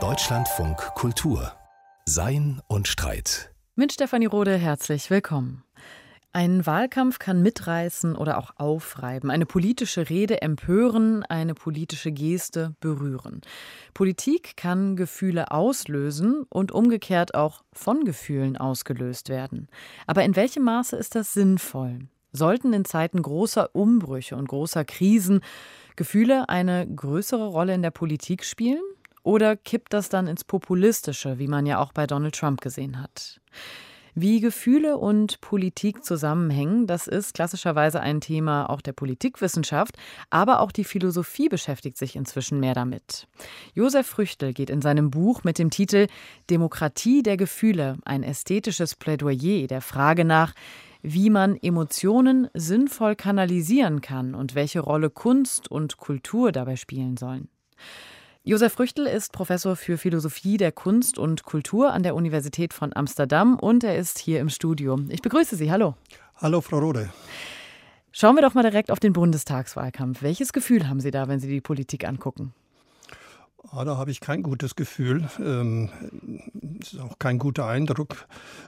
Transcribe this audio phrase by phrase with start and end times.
[0.00, 1.52] Deutschlandfunk Kultur
[2.06, 3.52] Sein und Streit.
[3.74, 5.62] Mit Stefanie Rode herzlich willkommen.
[6.32, 13.42] Ein Wahlkampf kann mitreißen oder auch aufreiben, eine politische Rede empören, eine politische Geste berühren.
[13.92, 19.68] Politik kann Gefühle auslösen und umgekehrt auch von Gefühlen ausgelöst werden.
[20.06, 22.08] Aber in welchem Maße ist das sinnvoll?
[22.32, 25.42] Sollten in Zeiten großer Umbrüche und großer Krisen
[25.96, 28.82] Gefühle eine größere Rolle in der Politik spielen?
[29.22, 33.40] Oder kippt das dann ins Populistische, wie man ja auch bei Donald Trump gesehen hat?
[34.14, 39.96] Wie Gefühle und Politik zusammenhängen, das ist klassischerweise ein Thema auch der Politikwissenschaft,
[40.28, 43.26] aber auch die Philosophie beschäftigt sich inzwischen mehr damit.
[43.72, 46.08] Josef Früchtel geht in seinem Buch mit dem Titel
[46.50, 50.52] Demokratie der Gefühle, ein ästhetisches Plädoyer der Frage nach,
[51.02, 57.48] wie man Emotionen sinnvoll kanalisieren kann und welche Rolle Kunst und Kultur dabei spielen sollen.
[58.44, 63.56] Josef Früchtel ist Professor für Philosophie der Kunst und Kultur an der Universität von Amsterdam
[63.56, 64.98] und er ist hier im Studio.
[65.10, 65.70] Ich begrüße Sie.
[65.70, 65.94] Hallo.
[66.36, 67.10] Hallo, Frau Rode.
[68.10, 70.22] Schauen wir doch mal direkt auf den Bundestagswahlkampf.
[70.22, 72.52] Welches Gefühl haben Sie da, wenn Sie die Politik angucken?
[73.70, 75.28] Ah, da habe ich kein gutes Gefühl.
[75.38, 75.88] Ähm,
[76.80, 78.26] ist auch kein guter Eindruck.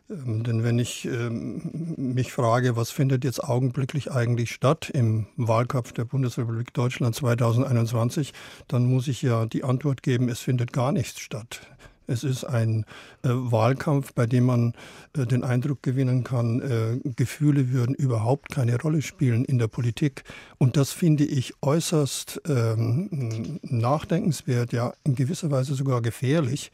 [0.09, 5.93] Ähm, denn wenn ich ähm, mich frage, was findet jetzt augenblicklich eigentlich statt im Wahlkampf
[5.93, 8.33] der Bundesrepublik Deutschland 2021,
[8.69, 11.61] dann muss ich ja die Antwort geben, es findet gar nichts statt.
[12.07, 12.85] Es ist ein
[13.23, 14.75] äh, Wahlkampf, bei dem man
[15.17, 20.25] äh, den Eindruck gewinnen kann, äh, Gefühle würden überhaupt keine Rolle spielen in der Politik.
[20.59, 26.71] Und das finde ich äußerst ähm, nachdenkenswert, ja in gewisser Weise sogar gefährlich.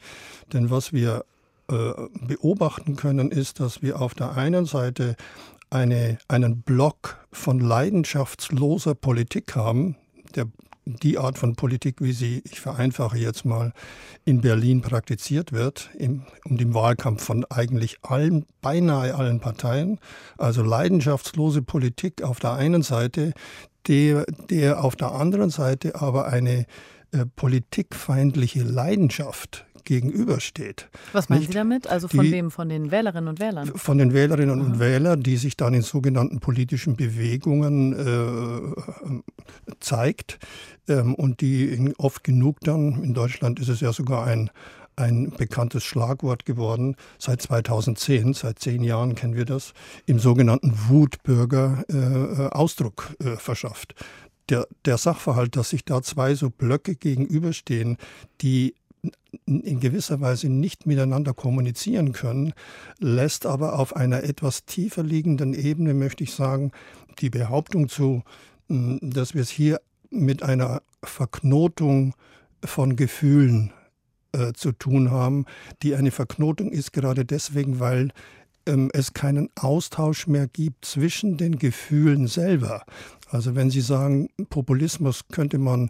[0.53, 1.25] Denn was wir
[1.69, 1.91] äh,
[2.27, 5.15] beobachten können, ist, dass wir auf der einen Seite
[5.69, 9.95] eine, einen Block von leidenschaftsloser Politik haben.
[10.35, 10.47] Der
[10.95, 13.73] die Art von Politik, wie sie, ich vereinfache jetzt mal,
[14.25, 19.99] in Berlin praktiziert wird, im, um den Wahlkampf von eigentlich allen, beinahe allen Parteien.
[20.37, 23.33] Also leidenschaftslose Politik auf der einen Seite,
[23.87, 26.65] der, der auf der anderen Seite aber eine
[27.11, 30.89] äh, politikfeindliche Leidenschaft gegenübersteht.
[31.13, 31.51] Was meinen Nicht?
[31.51, 31.87] Sie damit?
[31.87, 32.51] Also von die, wem?
[32.51, 33.67] Von den Wählerinnen und Wählern?
[33.75, 34.67] Von den Wählerinnen Aha.
[34.67, 39.21] und Wählern, die sich dann in sogenannten politischen Bewegungen äh,
[39.79, 40.39] zeigt
[40.87, 44.49] ähm, und die oft genug dann, in Deutschland ist es ja sogar ein
[44.95, 49.73] ein bekanntes Schlagwort geworden seit 2010, seit zehn Jahren kennen wir das,
[50.05, 53.95] im sogenannten Wutbürger äh, Ausdruck äh, verschafft.
[54.49, 57.97] Der, der Sachverhalt, dass sich da zwei so Blöcke gegenüberstehen,
[58.41, 58.75] die
[59.45, 62.53] in gewisser Weise nicht miteinander kommunizieren können,
[62.99, 66.71] lässt aber auf einer etwas tiefer liegenden Ebene, möchte ich sagen,
[67.19, 68.23] die Behauptung zu,
[68.67, 72.13] dass wir es hier mit einer Verknotung
[72.63, 73.73] von Gefühlen
[74.33, 75.45] äh, zu tun haben,
[75.81, 78.11] die eine Verknotung ist gerade deswegen, weil
[78.65, 82.83] es keinen Austausch mehr gibt zwischen den Gefühlen selber.
[83.31, 85.89] Also wenn Sie sagen, Populismus könnte man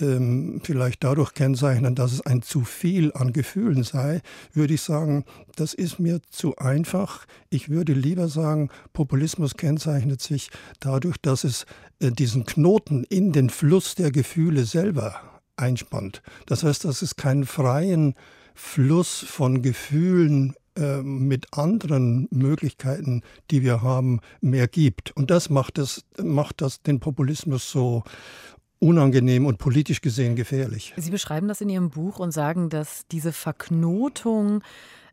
[0.00, 4.22] ähm, vielleicht dadurch kennzeichnen, dass es ein zu viel an Gefühlen sei,
[4.52, 5.24] würde ich sagen,
[5.56, 7.26] das ist mir zu einfach.
[7.50, 11.66] Ich würde lieber sagen, Populismus kennzeichnet sich dadurch, dass es
[11.98, 15.20] äh, diesen Knoten in den Fluss der Gefühle selber
[15.56, 16.22] einspannt.
[16.46, 18.14] Das heißt, dass es keinen freien
[18.54, 20.54] Fluss von Gefühlen
[21.02, 25.10] mit anderen Möglichkeiten, die wir haben, mehr gibt.
[25.16, 28.02] Und das macht, es, macht das den Populismus so
[28.78, 30.92] unangenehm und politisch gesehen gefährlich.
[30.96, 34.62] Sie beschreiben das in Ihrem Buch und sagen, dass diese Verknotung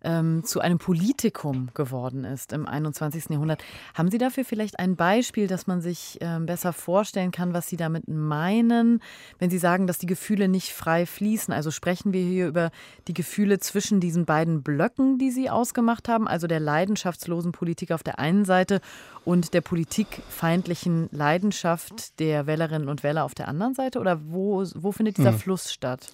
[0.03, 3.29] ähm, zu einem Politikum geworden ist im 21.
[3.29, 3.63] Jahrhundert.
[3.93, 7.77] Haben Sie dafür vielleicht ein Beispiel, dass man sich ähm, besser vorstellen kann, was Sie
[7.77, 9.01] damit meinen,
[9.39, 11.53] wenn Sie sagen, dass die Gefühle nicht frei fließen?
[11.53, 12.71] Also sprechen wir hier über
[13.07, 18.03] die Gefühle zwischen diesen beiden Blöcken, die Sie ausgemacht haben, also der leidenschaftslosen Politik auf
[18.03, 18.81] der einen Seite
[19.25, 23.99] und der politikfeindlichen Leidenschaft der Wählerinnen und Wähler auf der anderen Seite?
[23.99, 25.39] Oder wo, wo findet dieser hm.
[25.39, 26.11] Fluss statt?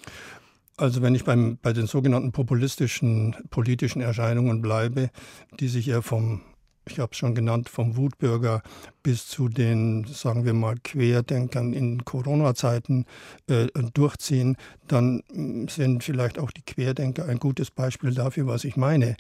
[0.80, 5.10] Also wenn ich beim, bei den sogenannten populistischen politischen Erscheinungen bleibe,
[5.60, 6.42] die sich ja vom,
[6.88, 8.62] ich habe es schon genannt, vom Wutbürger
[9.04, 13.06] bis zu den, sagen wir mal, Querdenkern in Corona-Zeiten
[13.48, 14.58] äh, durchziehen,
[14.88, 19.16] dann mm, sind vielleicht auch die Querdenker ein gutes Beispiel dafür, was ich meine.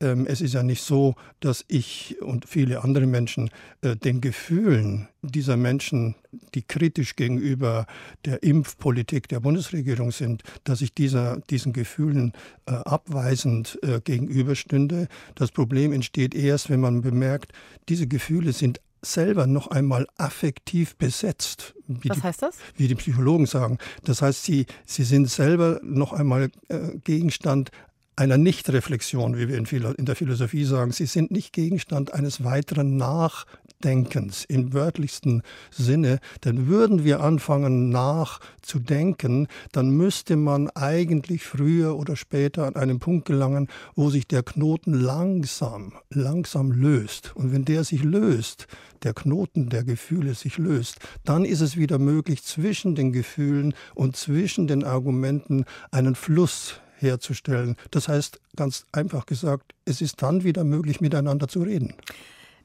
[0.00, 3.50] Ähm, es ist ja nicht so, dass ich und viele andere Menschen
[3.82, 6.14] äh, den Gefühlen dieser Menschen,
[6.54, 7.86] die kritisch gegenüber
[8.24, 12.32] der Impfpolitik der Bundesregierung sind, dass ich dieser, diesen Gefühlen
[12.66, 15.08] äh, abweisend äh, gegenüberstünde.
[15.34, 17.52] Das Problem entsteht erst, wenn man bemerkt,
[17.88, 21.74] diese Gefühle sind selber noch einmal affektiv besetzt.
[21.86, 22.56] Was die, heißt das?
[22.76, 23.78] Wie die Psychologen sagen.
[24.04, 27.70] Das heißt, sie, sie sind selber noch einmal äh, Gegenstand
[28.16, 30.92] einer Nichtreflexion, wie wir in, der Philosophie sagen.
[30.92, 36.20] Sie sind nicht Gegenstand eines weiteren Nachdenkens im wörtlichsten Sinne.
[36.44, 43.26] Denn würden wir anfangen nachzudenken, dann müsste man eigentlich früher oder später an einen Punkt
[43.26, 47.32] gelangen, wo sich der Knoten langsam, langsam löst.
[47.34, 48.68] Und wenn der sich löst,
[49.02, 54.16] der Knoten der Gefühle sich löst, dann ist es wieder möglich, zwischen den Gefühlen und
[54.16, 57.76] zwischen den Argumenten einen Fluss herzustellen.
[57.90, 61.94] Das heißt, ganz einfach gesagt, es ist dann wieder möglich, miteinander zu reden.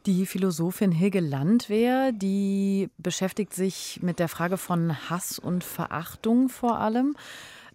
[0.05, 6.79] Die Philosophin Hilge Landwehr, die beschäftigt sich mit der Frage von Hass und Verachtung vor
[6.79, 7.15] allem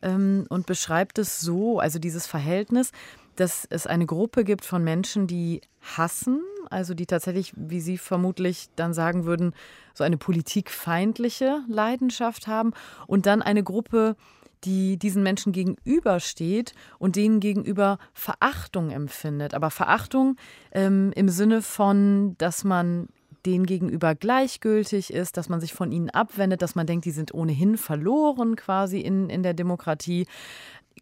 [0.03, 2.93] ähm, und beschreibt es so, also dieses Verhältnis,
[3.37, 6.41] dass es eine Gruppe gibt von Menschen, die hassen,
[6.71, 9.55] also die tatsächlich, wie Sie vermutlich dann sagen würden,
[9.93, 12.73] so eine politikfeindliche Leidenschaft haben
[13.07, 14.17] und dann eine Gruppe,
[14.65, 19.55] die diesen Menschen gegenübersteht und denen gegenüber Verachtung empfindet.
[19.55, 20.37] Aber Verachtung
[20.73, 23.09] ähm, im Sinne von, dass man
[23.47, 27.35] denen gegenüber gleichgültig ist, dass man sich von ihnen abwendet, dass man denkt, die sind
[27.35, 30.27] ohnehin verloren quasi in, in der Demokratie.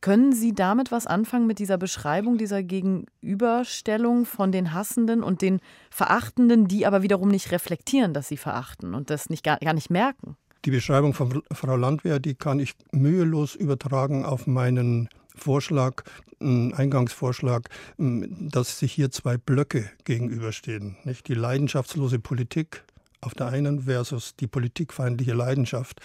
[0.00, 5.60] Können Sie damit was anfangen mit dieser Beschreibung, dieser Gegenüberstellung von den Hassenden und den
[5.90, 9.90] Verachtenden, die aber wiederum nicht reflektieren, dass sie verachten und das nicht, gar, gar nicht
[9.90, 10.36] merken?
[10.64, 16.04] Die Beschreibung von Frau Landwehr, die kann ich mühelos übertragen auf meinen Vorschlag,
[16.38, 17.68] Eingangsvorschlag,
[17.98, 20.96] dass sich hier zwei Blöcke gegenüberstehen.
[21.04, 21.26] Nicht?
[21.28, 22.84] Die leidenschaftslose Politik
[23.20, 26.00] auf der einen versus die politikfeindliche Leidenschaft.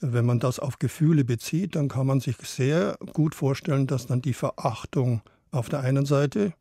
[0.00, 4.22] Wenn man das auf Gefühle bezieht, dann kann man sich sehr gut vorstellen, dass dann
[4.22, 6.52] die Verachtung auf der einen Seite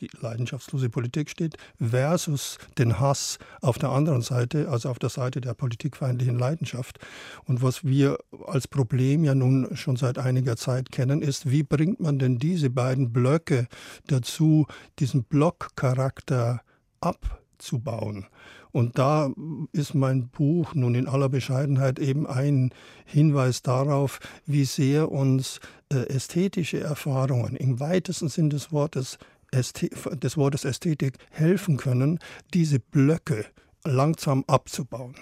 [0.00, 5.40] die leidenschaftslose Politik steht, versus den Hass auf der anderen Seite, also auf der Seite
[5.40, 6.98] der politikfeindlichen Leidenschaft.
[7.44, 12.00] Und was wir als Problem ja nun schon seit einiger Zeit kennen, ist, wie bringt
[12.00, 13.66] man denn diese beiden Blöcke
[14.06, 14.66] dazu,
[14.98, 16.62] diesen Blockcharakter
[17.00, 18.26] abzubauen?
[18.70, 19.30] Und da
[19.72, 22.70] ist mein Buch nun in aller Bescheidenheit eben ein
[23.06, 25.60] Hinweis darauf, wie sehr uns
[25.92, 29.18] äh, ästhetische Erfahrungen im weitesten Sinn des Wortes
[29.52, 32.18] des Wortes Ästhetik helfen können,
[32.54, 33.46] diese Blöcke
[33.84, 35.16] langsam abzubauen.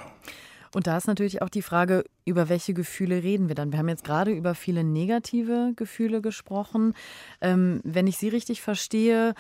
[0.75, 3.73] Und da ist natürlich auch die Frage, über welche Gefühle reden wir dann?
[3.73, 6.93] Wir haben jetzt gerade über viele negative Gefühle gesprochen.
[7.41, 9.35] Ähm, wenn ich Sie richtig verstehe,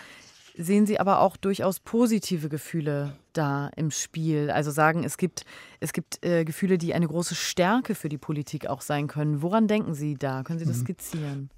[0.57, 4.51] sehen Sie aber auch durchaus positive Gefühle da im Spiel.
[4.51, 5.45] Also sagen, es gibt,
[5.81, 9.43] es gibt äh, Gefühle, die eine große Stärke für die Politik auch sein können.
[9.43, 10.43] Woran denken Sie da?
[10.43, 10.85] Können Sie das mhm.
[10.85, 11.51] skizzieren?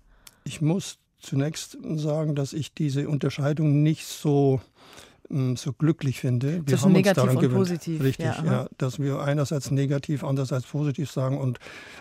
[0.42, 4.60] Ich muss zunächst sagen, dass ich diese Unterscheidung nicht so
[5.28, 6.66] mm, so glücklich finde.
[6.66, 8.02] Wir Zwischen negativ und gewöhnt, positiv.
[8.02, 11.58] Richtig, ja, ja, dass wir einerseits negativ, andererseits positiv sagen und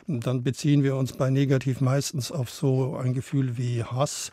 [0.08, 4.32] dann beziehen wir uns bei negativ meistens auf so ein Gefühl wie Hass.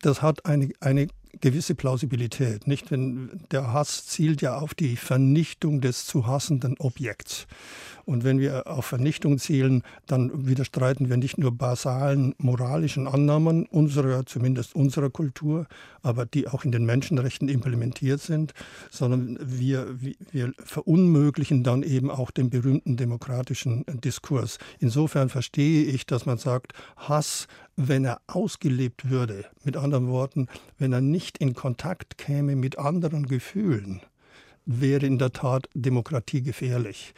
[0.00, 1.08] Das hat eine, eine
[1.40, 2.90] gewisse Plausibilität, nicht?
[2.90, 7.46] Wenn der Hass zielt ja auf die Vernichtung des zu hassenden Objekts.
[8.04, 14.26] Und wenn wir auf Vernichtung zielen, dann widerstreiten wir nicht nur basalen moralischen Annahmen unserer,
[14.26, 15.66] zumindest unserer Kultur,
[16.02, 18.54] aber die auch in den Menschenrechten implementiert sind,
[18.90, 19.96] sondern wir,
[20.32, 24.58] wir verunmöglichen dann eben auch den berühmten demokratischen Diskurs.
[24.80, 27.46] Insofern verstehe ich, dass man sagt, Hass,
[27.76, 30.48] wenn er ausgelebt würde, mit anderen Worten,
[30.78, 34.00] wenn er nicht in Kontakt käme mit anderen Gefühlen,
[34.64, 37.14] wäre in der Tat Demokratie gefährlich.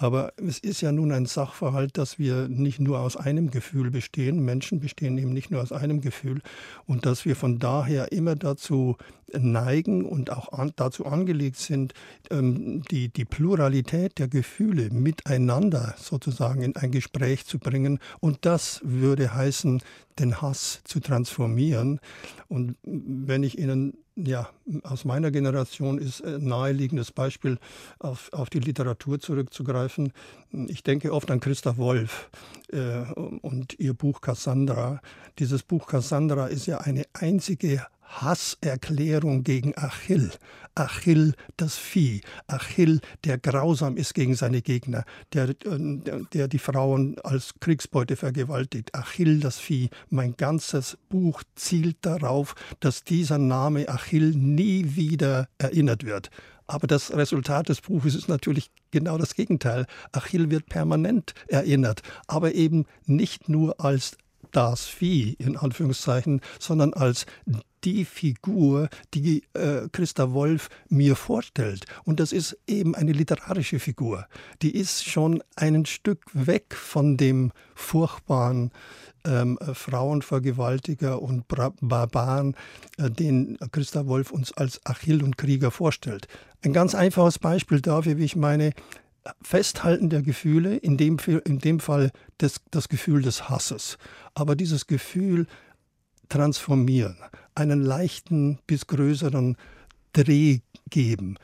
[0.00, 4.44] Aber es ist ja nun ein Sachverhalt, dass wir nicht nur aus einem Gefühl bestehen.
[4.44, 6.40] Menschen bestehen eben nicht nur aus einem Gefühl.
[6.86, 8.96] Und dass wir von daher immer dazu
[9.32, 11.94] neigen und auch an, dazu angelegt sind,
[12.30, 17.98] ähm, die, die Pluralität der Gefühle miteinander sozusagen in ein Gespräch zu bringen.
[18.20, 19.82] Und das würde heißen,
[20.18, 22.00] den Hass zu transformieren.
[22.48, 23.94] Und wenn ich Ihnen
[24.26, 24.48] ja,
[24.82, 27.58] aus meiner Generation ist ein naheliegendes Beispiel,
[28.00, 30.12] auf, auf die Literatur zurückzugreifen.
[30.66, 32.30] Ich denke oft an Christa Wolf
[32.72, 33.02] äh,
[33.42, 35.00] und ihr Buch Cassandra.
[35.38, 40.30] Dieses Buch Cassandra ist ja eine einzige Hasserklärung gegen Achill.
[40.74, 42.20] Achill, das Vieh.
[42.46, 48.94] Achill, der grausam ist gegen seine Gegner, der, der, der, die Frauen als Kriegsbeute vergewaltigt.
[48.94, 49.90] Achill, das Vieh.
[50.08, 56.30] Mein ganzes Buch zielt darauf, dass dieser Name Achill nie wieder erinnert wird.
[56.66, 59.86] Aber das Resultat des Buches ist natürlich genau das Gegenteil.
[60.12, 64.18] Achill wird permanent erinnert, aber eben nicht nur als
[64.52, 67.26] das Vieh in Anführungszeichen, sondern als
[67.84, 71.84] die Figur, die äh, Christa Wolf mir vorstellt.
[72.04, 74.26] Und das ist eben eine literarische Figur.
[74.62, 78.70] Die ist schon ein Stück weg von dem furchtbaren
[79.24, 82.56] ähm, Frauenvergewaltiger und Barbaren,
[82.98, 86.28] äh, den Christa Wolf uns als Achill und Krieger vorstellt.
[86.62, 88.72] Ein ganz einfaches Beispiel dafür, wie ich meine,
[89.42, 93.98] Festhalten der Gefühle, in dem, in dem Fall das, das Gefühl des Hasses,
[94.34, 95.46] aber dieses Gefühl
[96.28, 97.16] transformieren,
[97.58, 99.56] einen leichten bis größeren
[100.12, 100.60] Dreh
[100.90, 101.36] geben,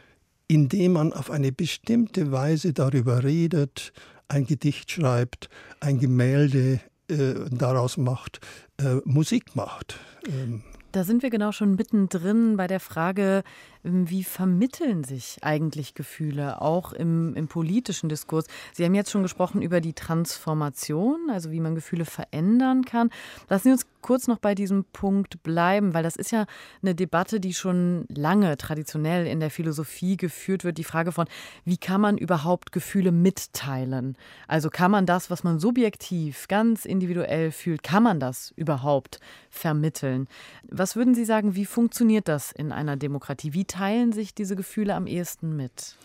[0.49, 3.93] indem man auf eine bestimmte Weise darüber redet,
[4.29, 5.49] ein Gedicht schreibt,
[5.81, 8.41] ein Gemälde äh, daraus macht,
[8.79, 9.99] äh, Musik macht.
[10.27, 10.63] Ähm.
[10.93, 13.43] Da sind wir genau schon mittendrin bei der Frage,
[13.85, 18.47] wie vermitteln sich eigentlich Gefühle, auch im, im, politischen Diskurs?
[18.73, 23.11] Sie haben jetzt schon gesprochen über die Transformation, also wie man Gefühle verändern kann.
[23.51, 26.47] Lassen Sie uns kurz noch bei diesem Punkt bleiben, weil das ist ja
[26.83, 30.77] eine Debatte, die schon lange traditionell in der Philosophie geführt wird.
[30.77, 31.27] Die Frage von,
[31.65, 34.17] wie kann man überhaupt Gefühle mitteilen?
[34.47, 40.29] Also kann man das, was man subjektiv, ganz individuell fühlt, kann man das überhaupt vermitteln?
[40.69, 43.55] Was würden Sie sagen, wie funktioniert das in einer Demokratie?
[43.55, 45.97] Wie teilen sich diese Gefühle am ehesten mit?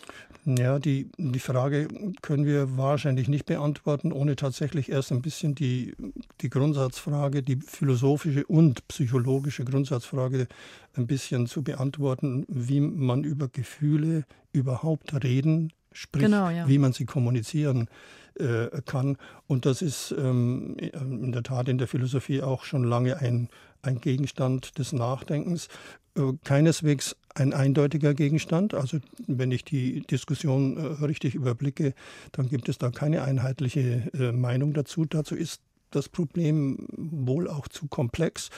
[0.44, 1.86] Ja, die, die Frage
[2.22, 5.94] können wir wahrscheinlich nicht beantworten, ohne tatsächlich erst ein bisschen die,
[6.40, 10.48] die Grundsatzfrage, die philosophische und psychologische Grundsatzfrage
[10.94, 16.68] ein bisschen zu beantworten, wie man über Gefühle überhaupt reden, sprich, genau, ja.
[16.68, 17.88] wie man sie kommunizieren
[18.38, 19.16] äh, kann.
[19.46, 23.48] Und das ist ähm, in der Tat in der Philosophie auch schon lange ein,
[23.82, 25.68] ein Gegenstand des Nachdenkens.
[26.16, 28.74] Äh, keineswegs ein eindeutiger Gegenstand.
[28.74, 31.94] Also wenn ich die Diskussion äh, richtig überblicke,
[32.32, 35.04] dann gibt es da keine einheitliche äh, Meinung dazu.
[35.04, 38.50] Dazu ist das Problem wohl auch zu komplex.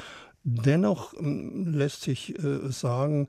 [0.44, 2.34] Dennoch ähm, lässt sich
[2.70, 3.28] sagen,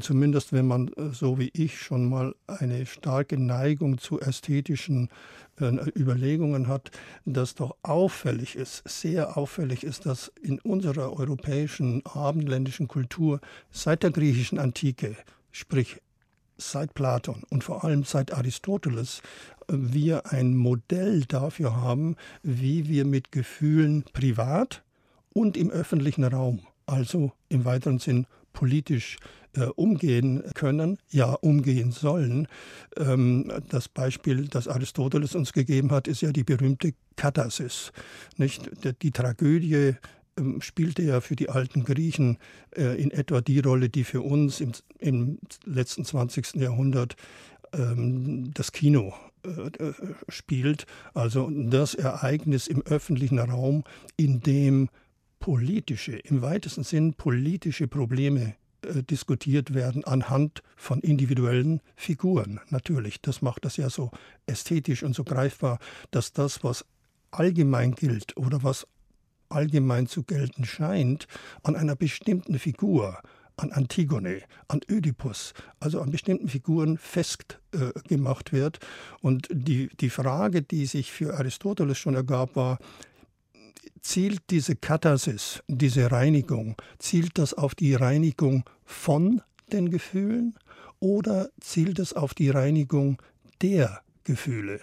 [0.00, 5.08] zumindest wenn man so wie ich schon mal eine starke Neigung zu ästhetischen
[5.60, 6.90] äh, Überlegungen hat,
[7.24, 14.10] dass doch auffällig ist, sehr auffällig ist, dass in unserer europäischen abendländischen Kultur seit der
[14.10, 15.16] griechischen Antike,
[15.50, 16.00] sprich
[16.58, 19.22] seit Platon und vor allem seit Aristoteles,
[19.68, 24.82] wir ein Modell dafür haben, wie wir mit Gefühlen privat
[25.36, 29.18] und im öffentlichen Raum, also im weiteren Sinn politisch
[29.54, 32.48] äh, umgehen können, ja umgehen sollen.
[32.96, 37.92] Ähm, das Beispiel, das Aristoteles uns gegeben hat, ist ja die berühmte Katharsis.
[38.38, 38.70] Nicht?
[39.02, 39.96] Die Tragödie
[40.38, 42.38] ähm, spielte ja für die alten Griechen
[42.74, 46.54] äh, in etwa die Rolle, die für uns im, im letzten 20.
[46.54, 47.14] Jahrhundert
[47.74, 49.12] ähm, das Kino
[49.42, 49.92] äh,
[50.30, 50.86] spielt.
[51.12, 53.84] Also das Ereignis im öffentlichen Raum,
[54.16, 54.88] in dem
[55.46, 62.58] politische, im weitesten Sinn politische Probleme äh, diskutiert werden anhand von individuellen Figuren.
[62.70, 64.10] Natürlich, das macht das ja so
[64.46, 65.78] ästhetisch und so greifbar,
[66.10, 66.84] dass das, was
[67.30, 68.88] allgemein gilt oder was
[69.48, 71.28] allgemein zu gelten scheint,
[71.62, 73.16] an einer bestimmten Figur,
[73.56, 78.80] an Antigone, an Ödipus, also an bestimmten Figuren festgemacht äh, wird.
[79.20, 82.78] Und die, die Frage, die sich für Aristoteles schon ergab, war,
[84.00, 90.54] zielt diese Katharsis, diese Reinigung, zielt das auf die Reinigung von den Gefühlen
[91.00, 93.20] oder zielt es auf die Reinigung
[93.62, 94.80] der Gefühle?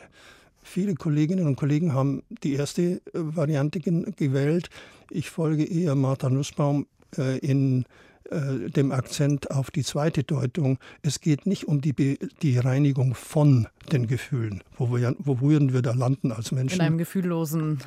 [0.64, 4.70] Viele Kolleginnen und Kollegen haben die erste äh, Variante gewählt.
[5.12, 7.86] Ich folge eher Martha Nussbaum äh, in
[8.30, 10.80] äh, dem Akzent auf die zweite Deutung.
[11.02, 14.64] Es geht nicht um die, die Reinigung von den Gefühlen.
[14.78, 16.76] Wo, wir, wo würden wir da landen als Menschen?
[16.80, 17.80] In einem gefühllosen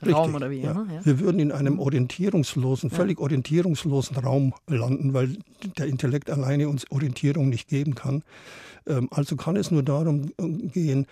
[0.00, 0.60] Richtig, Raum oder wie?
[0.60, 0.86] Ja.
[0.92, 1.04] Ja.
[1.04, 5.38] Wir würden in einem orientierungslosen, völlig orientierungslosen Raum landen, weil
[5.76, 8.22] der Intellekt alleine uns Orientierung nicht geben kann.
[8.86, 11.06] Ähm, also kann es nur darum äh, gehen,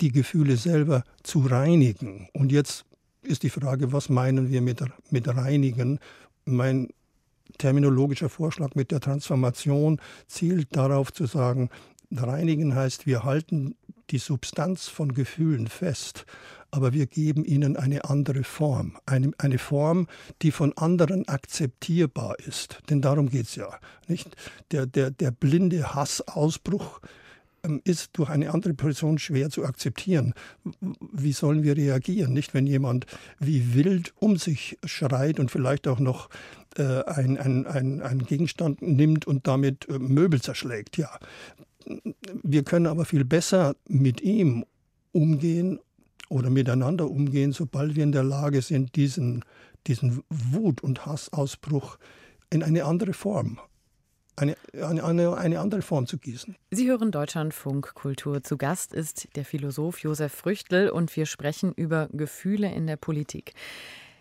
[0.00, 2.28] die Gefühle selber zu reinigen.
[2.32, 2.84] Und jetzt
[3.22, 6.00] ist die Frage, was meinen wir mit, mit reinigen?
[6.44, 6.88] Mein
[7.58, 11.70] terminologischer Vorschlag mit der Transformation zielt darauf zu sagen,
[12.16, 13.74] reinigen heißt, wir halten
[14.10, 16.26] die Substanz von Gefühlen fest,
[16.70, 20.08] aber wir geben ihnen eine andere Form, eine, eine Form,
[20.40, 22.78] die von anderen akzeptierbar ist.
[22.88, 23.78] Denn darum geht es ja.
[24.08, 24.34] Nicht?
[24.70, 27.00] Der, der, der blinde Hassausbruch
[27.62, 30.34] ähm, ist durch eine andere Person schwer zu akzeptieren.
[31.12, 32.32] Wie sollen wir reagieren?
[32.32, 33.06] Nicht, wenn jemand
[33.38, 36.30] wie wild um sich schreit und vielleicht auch noch
[36.76, 40.96] äh, ein, ein, ein, ein Gegenstand nimmt und damit äh, Möbel zerschlägt.
[40.96, 41.18] Ja,
[42.42, 44.64] wir können aber viel besser mit ihm
[45.12, 45.80] umgehen
[46.28, 49.44] oder miteinander umgehen, sobald wir in der Lage sind, diesen,
[49.86, 51.98] diesen Wut- und Hassausbruch
[52.50, 53.58] in eine andere Form
[54.36, 56.56] eine, eine, eine andere Form zu gießen.
[56.70, 58.42] Sie hören Deutschlandfunk Kultur.
[58.42, 63.52] Zu Gast ist der Philosoph Josef Früchtel und wir sprechen über Gefühle in der Politik.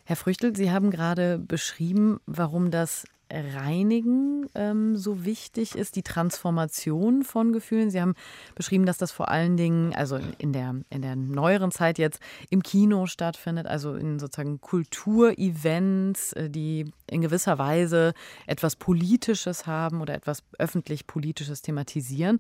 [0.03, 7.23] Herr Früchtel, Sie haben gerade beschrieben, warum das Reinigen ähm, so wichtig ist, die Transformation
[7.23, 7.89] von Gefühlen.
[7.89, 8.15] Sie haben
[8.55, 12.19] beschrieben, dass das vor allen Dingen, also in der, in der neueren Zeit jetzt
[12.49, 18.13] im Kino stattfindet, also in sozusagen Kulturevents, äh, die in gewisser Weise
[18.47, 22.39] etwas Politisches haben oder etwas öffentlich Politisches thematisieren.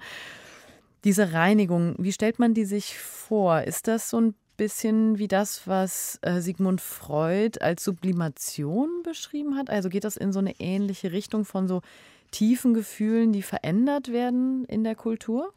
[1.03, 3.61] Diese Reinigung, wie stellt man die sich vor?
[3.61, 9.71] Ist das so ein bisschen wie das, was äh, Sigmund Freud als Sublimation beschrieben hat?
[9.71, 11.81] Also geht das in so eine ähnliche Richtung von so
[12.29, 15.51] tiefen Gefühlen, die verändert werden in der Kultur?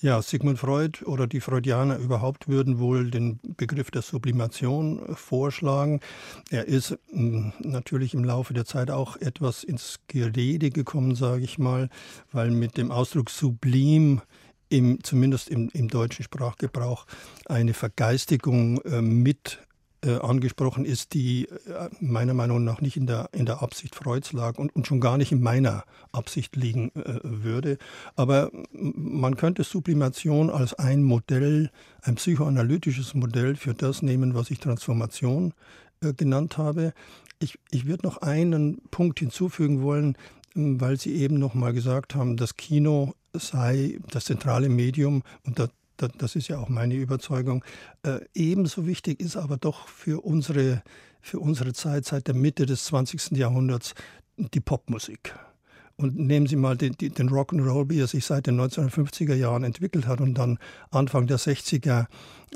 [0.00, 6.00] Ja, Sigmund Freud oder die Freudianer überhaupt würden wohl den Begriff der Sublimation vorschlagen.
[6.48, 11.58] Er ist hm, natürlich im Laufe der Zeit auch etwas ins Gerede gekommen, sage ich
[11.58, 11.90] mal,
[12.32, 14.22] weil mit dem Ausdruck sublim
[14.70, 17.06] im, zumindest im, im deutschen Sprachgebrauch
[17.46, 19.58] eine Vergeistigung äh, mit
[20.02, 24.32] äh, angesprochen ist, die äh, meiner Meinung nach nicht in der, in der Absicht Freuds
[24.32, 27.76] lag und, und schon gar nicht in meiner Absicht liegen äh, würde.
[28.16, 34.58] Aber man könnte Sublimation als ein Modell, ein psychoanalytisches Modell für das nehmen, was ich
[34.58, 35.52] Transformation
[36.02, 36.94] äh, genannt habe.
[37.38, 40.16] Ich, ich würde noch einen Punkt hinzufügen wollen,
[40.54, 45.68] weil Sie eben noch mal gesagt haben, das Kino sei das zentrale Medium und da,
[45.96, 47.64] das ist ja auch meine Überzeugung.
[48.02, 50.82] Äh, ebenso wichtig ist aber doch für unsere,
[51.20, 53.32] für unsere Zeit seit der Mitte des 20.
[53.32, 53.94] Jahrhunderts
[54.36, 55.34] die Popmusik.
[55.96, 60.06] Und nehmen Sie mal den, den Rock'n'Roll, wie er sich seit den 1950er Jahren entwickelt
[60.06, 60.58] hat und dann
[60.90, 62.06] Anfang der 60er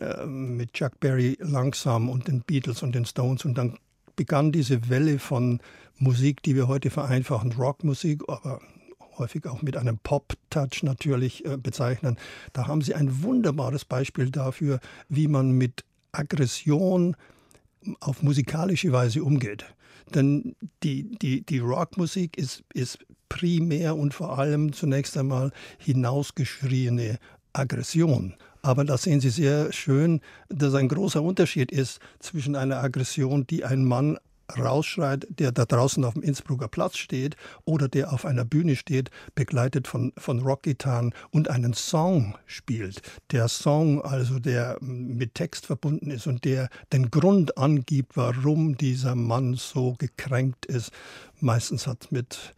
[0.00, 3.76] äh, mit Chuck Berry langsam und den Beatles und den Stones und dann
[4.16, 5.61] begann diese Welle von
[5.99, 8.61] Musik, die wir heute vereinfachen, Rockmusik, aber
[9.18, 12.18] häufig auch mit einem Pop-Touch natürlich äh, bezeichnen.
[12.52, 17.16] Da haben Sie ein wunderbares Beispiel dafür, wie man mit Aggression
[18.00, 19.64] auf musikalische Weise umgeht.
[20.14, 27.19] Denn die, die, die Rockmusik ist, ist primär und vor allem zunächst einmal hinausgeschriene
[27.52, 28.34] Aggression.
[28.64, 33.62] Aber da sehen Sie sehr schön, dass ein großer Unterschied ist zwischen einer Aggression, die
[33.62, 34.16] ein Mann
[34.58, 39.10] rausschreit, der da draußen auf dem Innsbrucker Platz steht oder der auf einer Bühne steht,
[39.34, 43.02] begleitet von, von Rockgitarren und einen Song spielt.
[43.32, 49.14] Der Song also, der mit Text verbunden ist und der den Grund angibt, warum dieser
[49.14, 50.90] Mann so gekränkt ist.
[51.38, 52.54] Meistens hat mit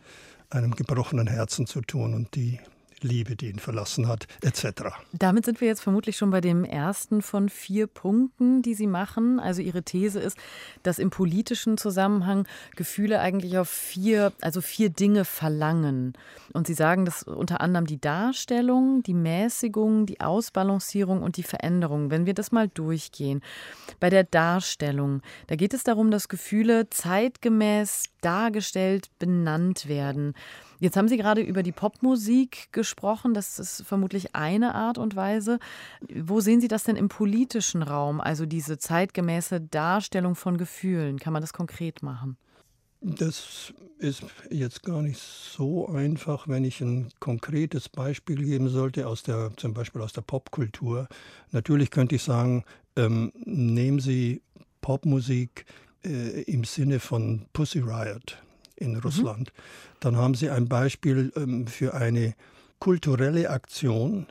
[0.51, 2.61] einem gebrochenen Herzen zu tun und die
[3.03, 4.85] Liebe, die ihn verlassen hat, etc.
[5.13, 9.39] Damit sind wir jetzt vermutlich schon bei dem ersten von vier Punkten, die Sie machen.
[9.41, 10.37] Also Ihre These ist,
[10.83, 16.15] dass im politischen Zusammenhang Gefühle eigentlich auf vier, also vier Dinge verlangen.
[16.53, 22.11] Und Sie sagen, dass unter anderem die Darstellung, die Mäßigung, die Ausbalancierung und die Veränderung.
[22.11, 23.43] Wenn wir das mal durchgehen.
[24.01, 30.35] Bei der Darstellung, da geht es darum, dass Gefühle zeitgemäß dargestellt, benannt werden.
[30.79, 33.35] Jetzt haben Sie gerade über die Popmusik gesprochen.
[33.35, 35.59] Das ist vermutlich eine Art und Weise.
[36.15, 38.21] Wo sehen Sie das denn im politischen Raum?
[38.21, 41.19] Also diese zeitgemäße Darstellung von Gefühlen.
[41.19, 42.37] Kann man das konkret machen?
[43.01, 49.23] Das ist jetzt gar nicht so einfach, wenn ich ein konkretes Beispiel geben sollte, aus
[49.23, 51.09] der, zum Beispiel aus der Popkultur.
[51.53, 52.65] Natürlich könnte ich sagen,
[52.97, 54.43] ähm, nehmen Sie
[54.81, 55.67] Popmusik
[56.05, 58.39] äh, im Sinne von Pussy Riot
[58.77, 59.01] in mhm.
[59.01, 59.53] Russland.
[60.01, 62.35] Dann haben sie ein Beispiel ähm, für eine
[62.79, 64.27] kulturelle Aktion,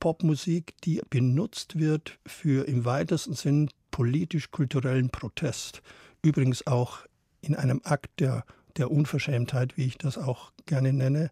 [0.00, 5.82] Popmusik, die benutzt wird für im weitesten Sinn politisch-kulturellen Protest.
[6.22, 6.98] Übrigens auch
[7.40, 8.44] in einem Akt der,
[8.76, 11.30] der Unverschämtheit, wie ich das auch gerne nenne,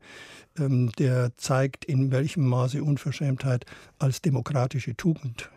[0.58, 3.66] ähm, der zeigt, in welchem Maße Unverschämtheit
[3.98, 5.50] als demokratische Tugend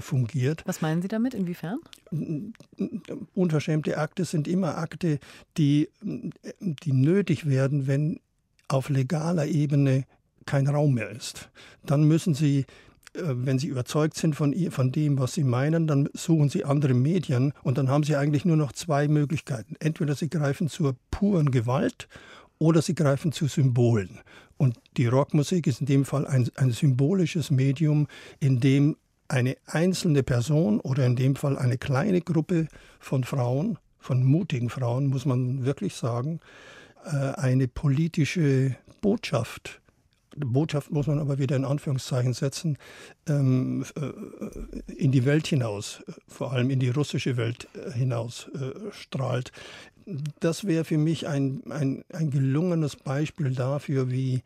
[0.00, 0.62] fungiert.
[0.66, 1.34] Was meinen Sie damit?
[1.34, 1.78] Inwiefern?
[3.34, 5.18] Unverschämte Akte sind immer Akte,
[5.56, 8.20] die, die nötig werden, wenn
[8.68, 10.04] auf legaler Ebene
[10.46, 11.50] kein Raum mehr ist.
[11.84, 12.64] Dann müssen Sie
[13.14, 16.94] äh, wenn Sie überzeugt sind von, von dem, was Sie meinen, dann suchen Sie andere
[16.94, 19.76] Medien und dann haben Sie eigentlich nur noch zwei Möglichkeiten.
[19.80, 22.08] Entweder Sie greifen zur puren Gewalt
[22.58, 24.20] oder Sie greifen zu Symbolen.
[24.56, 28.08] Und die Rockmusik ist in dem Fall ein, ein symbolisches Medium,
[28.40, 28.96] in dem
[29.28, 35.06] eine einzelne Person oder in dem Fall eine kleine Gruppe von Frauen, von mutigen Frauen,
[35.06, 36.40] muss man wirklich sagen,
[37.04, 39.80] äh, eine politische Botschaft
[40.36, 42.78] Botschaft muss man aber wieder in Anführungszeichen setzen,
[43.28, 48.50] ähm, äh, in die Welt hinaus, vor allem in die russische Welt äh, hinaus
[48.90, 49.52] strahlt.
[50.40, 54.42] Das wäre für mich ein, ein, ein gelungenes Beispiel dafür, wie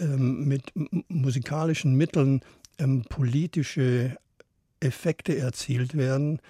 [0.00, 0.72] ähm, mit
[1.08, 2.40] musikalischen Mitteln
[2.78, 4.16] ähm, politische
[4.80, 6.40] Effekte erzielt werden,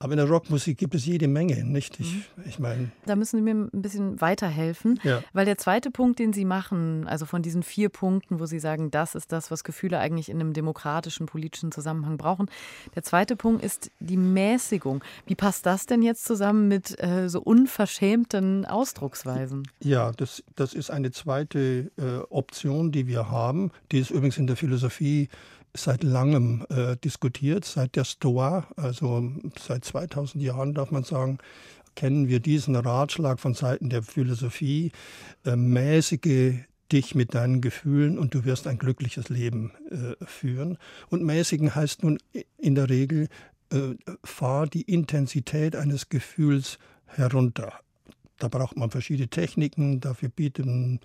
[0.00, 1.98] aber in der Rockmusik gibt es jede Menge, nicht?
[1.98, 2.44] Ich, mhm.
[2.46, 2.90] ich meine.
[3.06, 5.22] Da müssen Sie mir ein bisschen weiterhelfen, ja.
[5.32, 8.92] weil der zweite Punkt, den Sie machen, also von diesen vier Punkten, wo Sie sagen,
[8.92, 12.46] das ist das, was Gefühle eigentlich in einem demokratischen politischen Zusammenhang brauchen.
[12.94, 15.02] Der zweite Punkt ist die Mäßigung.
[15.26, 19.66] Wie passt das denn jetzt zusammen mit äh, so unverschämten Ausdrucksweisen?
[19.82, 23.72] Ja, das, das ist eine zweite äh, Option, die wir haben.
[23.90, 25.28] Die ist übrigens in der Philosophie
[25.78, 31.38] seit langem äh, diskutiert, seit der Stoa, also seit 2000 Jahren darf man sagen,
[31.94, 34.92] kennen wir diesen Ratschlag von Seiten der Philosophie,
[35.44, 36.54] äh, mäßige
[36.92, 40.78] dich mit deinen Gefühlen und du wirst ein glückliches Leben äh, führen.
[41.10, 42.18] Und mäßigen heißt nun
[42.56, 43.28] in der Regel,
[43.70, 47.72] äh, fahr die Intensität eines Gefühls herunter.
[48.38, 51.00] Da braucht man verschiedene Techniken, dafür bieten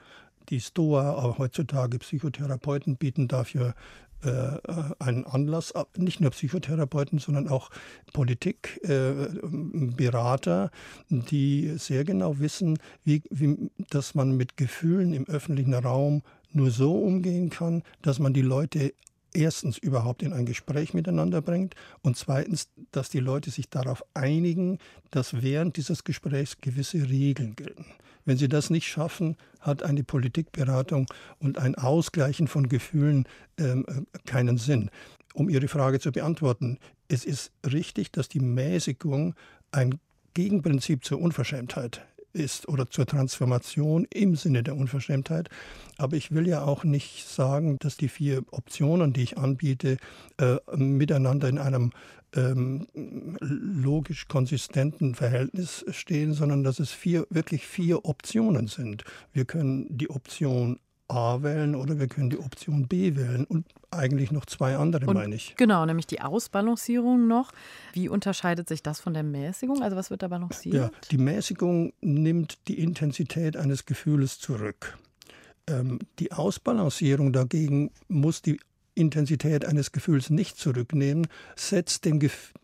[0.50, 3.74] die Stoa, aber heutzutage Psychotherapeuten bieten dafür
[4.24, 4.60] äh,
[5.00, 7.70] einen Anlass, nicht nur Psychotherapeuten, sondern auch
[8.14, 10.70] Politikberater, äh,
[11.30, 16.96] die sehr genau wissen, wie, wie, dass man mit Gefühlen im öffentlichen Raum nur so
[16.96, 18.94] umgehen kann, dass man die Leute
[19.34, 24.80] erstens überhaupt in ein Gespräch miteinander bringt und zweitens, dass die Leute sich darauf einigen,
[25.12, 27.86] dass während dieses Gesprächs gewisse Regeln gelten.
[28.26, 31.08] Wenn sie das nicht schaffen, hat eine Politikberatung
[31.40, 34.90] und ein Ausgleichen von Gefühlen ähm, äh, keinen Sinn.
[35.34, 39.36] Um Ihre Frage zu beantworten, es ist richtig, dass die Mäßigung
[39.72, 40.00] ein
[40.34, 45.50] Gegenprinzip zur Unverschämtheit ist oder zur Transformation im Sinne der Unverschämtheit.
[45.98, 49.98] Aber ich will ja auch nicht sagen, dass die vier Optionen, die ich anbiete,
[50.38, 51.92] äh, miteinander in einem
[52.36, 52.88] ähm,
[53.40, 59.04] logisch konsistenten Verhältnis stehen, sondern dass es vier, wirklich vier Optionen sind.
[59.34, 60.80] Wir können die Option
[61.14, 65.14] A wählen oder wir können die Option B wählen und eigentlich noch zwei andere, und,
[65.14, 65.56] meine ich.
[65.56, 67.52] Genau, nämlich die Ausbalancierung noch.
[67.94, 69.84] Wie unterscheidet sich das von der Mäßigung?
[69.84, 70.76] Also was wird da balanciert?
[70.76, 74.98] Ja, die Mäßigung nimmt die Intensität eines Gefühls zurück.
[75.68, 78.60] Ähm, die Ausbalancierung dagegen muss die
[78.96, 82.20] Intensität eines Gefühls nicht zurücknehmen, setzt dem,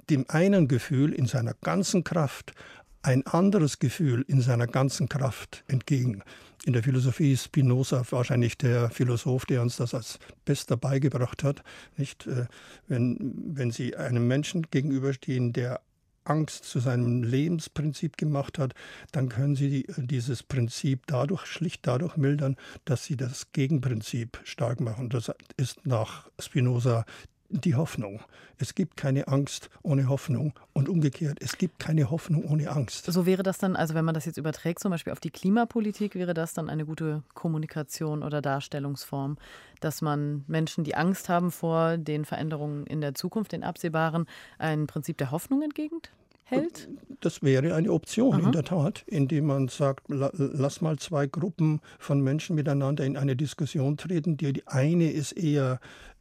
[0.09, 2.53] dem einen Gefühl in seiner ganzen Kraft
[3.01, 6.23] ein anderes Gefühl in seiner ganzen Kraft entgegen.
[6.65, 11.63] In der Philosophie ist Spinoza wahrscheinlich der Philosoph, der uns das als bester beigebracht hat.
[11.95, 12.27] Nicht?
[12.27, 12.47] Äh,
[12.87, 15.81] wenn, wenn Sie einem Menschen gegenüberstehen, der
[16.25, 18.73] Angst zu seinem Lebensprinzip gemacht hat,
[19.11, 25.09] dann können Sie dieses Prinzip dadurch, schlicht dadurch mildern, dass Sie das Gegenprinzip stark machen.
[25.09, 27.05] Das ist nach Spinoza
[27.49, 28.19] die Hoffnung.
[28.57, 33.05] Es gibt keine Angst ohne Hoffnung und umgekehrt, es gibt keine Hoffnung ohne Angst.
[33.05, 36.15] So wäre das dann, also wenn man das jetzt überträgt, zum Beispiel auf die Klimapolitik,
[36.15, 39.37] wäre das dann eine gute Kommunikation oder Darstellungsform,
[39.79, 44.25] dass man Menschen, die Angst haben vor den Veränderungen in der Zukunft, den absehbaren,
[44.57, 46.11] ein Prinzip der Hoffnung entgegnet?
[46.49, 46.89] hält?
[47.21, 48.45] Das wäre eine Option, Aha.
[48.45, 53.35] in der Tat, indem man sagt, lass mal zwei Gruppen von Menschen miteinander in eine
[53.35, 54.37] Diskussion treten.
[54.37, 55.79] Die, die eine ist eher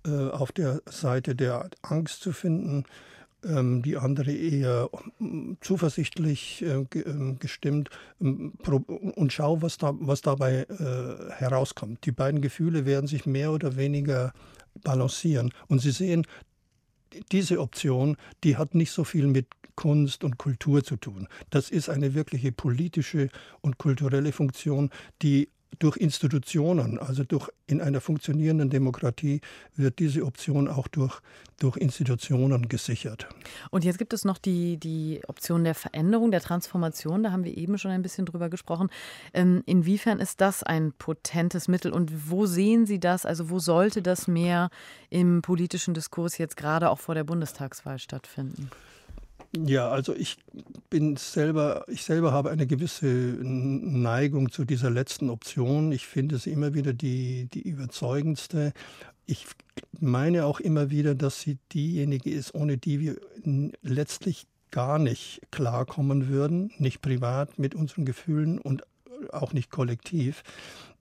[0.08, 2.84] äh, auf der Seite der Angst zu finden,
[3.44, 6.84] ähm, die andere eher um, zuversichtlich äh,
[7.38, 7.90] gestimmt
[8.20, 8.52] ähm,
[9.14, 12.04] und schau, was, da, was dabei äh, herauskommt.
[12.06, 14.32] Die beiden Gefühle werden sich mehr oder weniger
[14.82, 15.52] balancieren.
[15.68, 16.26] Und Sie sehen,
[17.32, 21.28] diese Option, die hat nicht so viel mit Kunst und Kultur zu tun.
[21.50, 23.28] Das ist eine wirkliche politische
[23.60, 24.90] und kulturelle Funktion,
[25.22, 29.40] die durch Institutionen, also durch in einer funktionierenden Demokratie
[29.76, 31.20] wird diese Option auch durch,
[31.58, 33.28] durch Institutionen gesichert.
[33.70, 37.22] Und jetzt gibt es noch die, die Option der Veränderung, der Transformation.
[37.22, 38.88] Da haben wir eben schon ein bisschen drüber gesprochen.
[39.34, 43.26] Ähm, inwiefern ist das ein potentes Mittel und wo sehen Sie das?
[43.26, 44.70] Also wo sollte das mehr
[45.10, 48.70] im politischen Diskurs jetzt gerade auch vor der Bundestagswahl stattfinden?
[49.56, 50.36] Ja, also ich
[50.90, 55.90] bin selber, ich selber habe eine gewisse Neigung zu dieser letzten Option.
[55.90, 58.72] Ich finde sie immer wieder die, die überzeugendste.
[59.24, 59.46] Ich
[59.98, 63.16] meine auch immer wieder, dass sie diejenige ist, ohne die wir
[63.82, 68.82] letztlich gar nicht klarkommen würden, nicht privat mit unseren Gefühlen und
[69.32, 70.42] auch nicht kollektiv.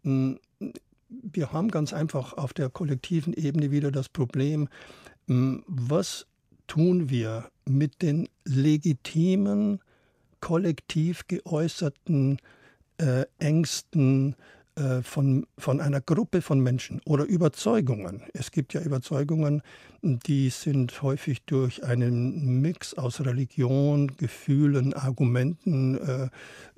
[0.04, 4.70] Wir haben ganz einfach auf der kollektiven Ebene wieder das Problem,
[5.28, 6.28] was
[6.68, 9.80] tun wir mit den legitimen,
[10.40, 12.38] kollektiv geäußerten
[13.00, 14.36] äh, Ängsten,
[14.78, 18.22] äh, von, von einer Gruppe von Menschen oder Überzeugungen.
[18.34, 19.64] Es gibt ja Überzeugungen,
[20.08, 26.30] die sind häufig durch einen Mix aus Religion, Gefühlen, Argumenten äh,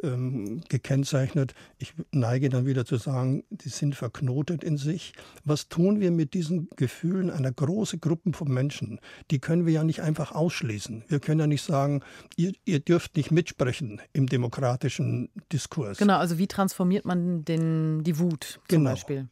[0.04, 1.54] ähm, gekennzeichnet.
[1.78, 5.14] Ich neige dann wieder zu sagen, die sind verknotet in sich.
[5.46, 9.00] Was tun wir mit diesen Gefühlen einer großen Gruppe von Menschen?
[9.32, 11.04] Die können wir ja nicht einfach ausschließen.
[11.08, 12.02] Wir können ja nicht sagen,
[12.36, 15.98] ihr, ihr dürft nicht mitsprechen im demokratischen Diskurs.
[16.00, 18.92] Genau, also wie transformiert man den, die Wut zum genau.
[18.92, 19.28] Beispiel?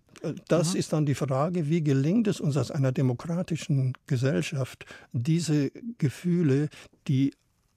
[0.48, 0.80] Das mhm.
[0.80, 6.70] ist dann die Frage, wie gelingt es uns aus einer demokratischen Gesellschaft, diese Gefühle,
[7.08, 7.34] die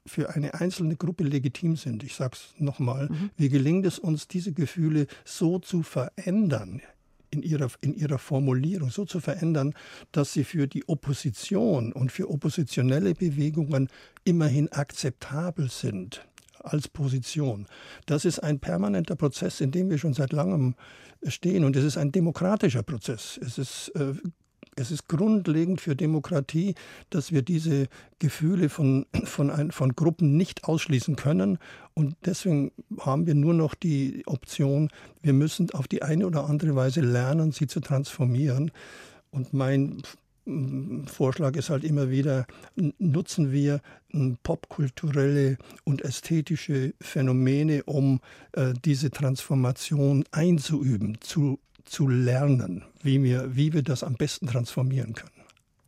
[0.07, 3.31] für eine einzelne Gruppe legitim sind, ich sage es nochmal, mhm.
[3.37, 6.81] wie gelingt es uns, diese Gefühle so zu verändern,
[7.31, 9.75] in ihrer, in ihrer Formulierung so zu verändern,
[10.11, 13.89] dass sie für die Opposition und für oppositionelle Bewegungen
[14.25, 16.27] immerhin akzeptabel sind
[16.63, 17.67] als Position.
[18.07, 20.75] Das ist ein permanenter Prozess, in dem wir schon seit langem
[21.27, 21.65] stehen.
[21.65, 23.39] Und es ist ein demokratischer Prozess.
[23.43, 24.15] Es ist, äh,
[24.77, 26.75] es ist grundlegend für Demokratie,
[27.11, 31.59] dass wir diese Gefühle von, von, ein, von Gruppen nicht ausschließen können.
[31.95, 34.89] Und deswegen haben wir nur noch die Option,
[35.23, 38.71] wir müssen auf die eine oder andere Weise lernen, sie zu transformieren.
[39.31, 40.03] Und mein
[41.07, 42.47] Vorschlag ist halt immer wieder,
[42.99, 43.81] nutzen wir
[44.43, 48.21] popkulturelle und ästhetische Phänomene, um
[48.53, 55.15] äh, diese Transformation einzuüben, zu, zu lernen, wie wir, wie wir das am besten transformieren
[55.15, 55.31] können.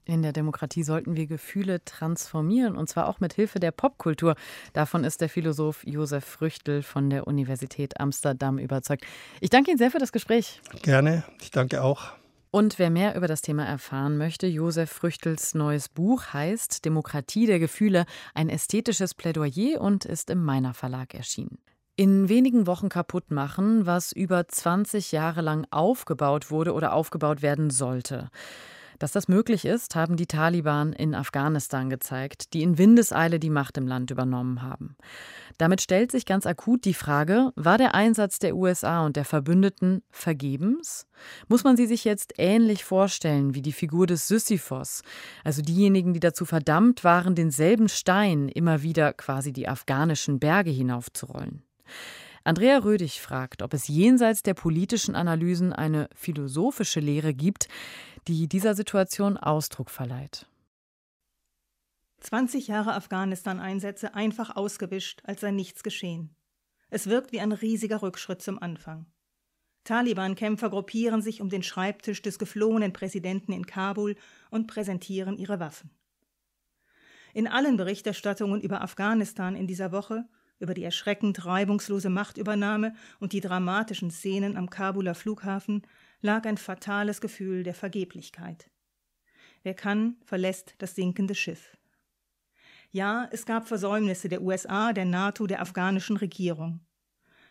[0.04, 4.34] In der Demokratie sollten wir Gefühle transformieren, und zwar auch mit Hilfe der Popkultur.
[4.72, 9.04] Davon ist der Philosoph Josef Früchtel von der Universität Amsterdam überzeugt.
[9.40, 10.60] Ich danke Ihnen sehr für das Gespräch.
[10.82, 12.12] Gerne, ich danke auch.
[12.54, 17.58] Und wer mehr über das Thema erfahren möchte, Josef Früchtels neues Buch heißt Demokratie der
[17.58, 21.56] Gefühle, ein ästhetisches Plädoyer und ist im Meiner Verlag erschienen.
[21.96, 27.70] In wenigen Wochen kaputt machen, was über 20 Jahre lang aufgebaut wurde oder aufgebaut werden
[27.70, 28.28] sollte.
[29.02, 33.76] Dass das möglich ist, haben die Taliban in Afghanistan gezeigt, die in Windeseile die Macht
[33.76, 34.94] im Land übernommen haben.
[35.58, 40.04] Damit stellt sich ganz akut die Frage, war der Einsatz der USA und der Verbündeten
[40.12, 41.08] vergebens?
[41.48, 45.02] Muss man sie sich jetzt ähnlich vorstellen wie die Figur des Sisyphos,
[45.42, 51.64] also diejenigen, die dazu verdammt waren, denselben Stein immer wieder quasi die afghanischen Berge hinaufzurollen?
[52.44, 57.68] Andrea Rödig fragt, ob es jenseits der politischen Analysen eine philosophische Lehre gibt,
[58.26, 60.46] die dieser Situation Ausdruck verleiht.
[62.20, 66.34] 20 Jahre Afghanistan-Einsätze einfach ausgewischt, als sei nichts geschehen.
[66.88, 69.06] Es wirkt wie ein riesiger Rückschritt zum Anfang.
[69.84, 74.16] Taliban-Kämpfer gruppieren sich um den Schreibtisch des geflohenen Präsidenten in Kabul
[74.50, 75.90] und präsentieren ihre Waffen.
[77.34, 80.28] In allen Berichterstattungen über Afghanistan in dieser Woche,
[80.62, 85.82] über die erschreckend reibungslose Machtübernahme und die dramatischen Szenen am Kabuler Flughafen
[86.22, 88.70] lag ein fatales Gefühl der Vergeblichkeit.
[89.62, 91.76] Wer kann, verlässt das sinkende Schiff.
[92.90, 96.80] Ja, es gab Versäumnisse der USA, der NATO, der afghanischen Regierung.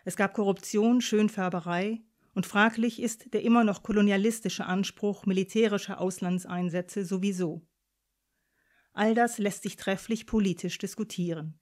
[0.05, 2.01] Es gab Korruption, Schönfärberei,
[2.33, 7.61] und fraglich ist der immer noch kolonialistische Anspruch militärischer Auslandseinsätze sowieso.
[8.93, 11.60] All das lässt sich trefflich politisch diskutieren.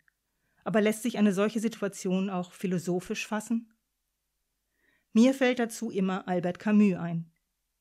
[0.63, 3.73] Aber lässt sich eine solche Situation auch philosophisch fassen?
[5.13, 7.31] Mir fällt dazu immer Albert Camus ein.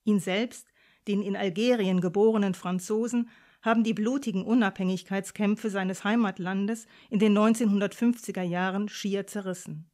[0.05, 0.69] Ihn selbst,
[1.07, 3.29] den in Algerien geborenen Franzosen,
[3.63, 9.91] haben die blutigen Unabhängigkeitskämpfe seines Heimatlandes in den 1950er Jahren schier zerrissen.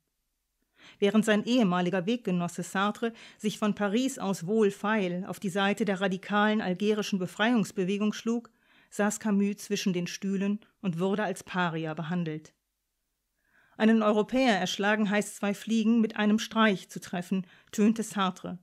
[0.99, 6.61] Während sein ehemaliger Weggenosse Sartre sich von Paris aus wohlfeil auf die Seite der radikalen
[6.61, 8.51] algerischen Befreiungsbewegung schlug,
[8.90, 12.53] saß Camus zwischen den Stühlen und wurde als Paria behandelt.
[13.76, 18.58] Einen Europäer erschlagen heißt zwei Fliegen mit einem Streich zu treffen, tönte Sartre.